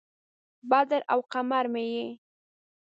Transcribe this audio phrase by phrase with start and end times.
[0.69, 2.07] بدر او قمر مې یې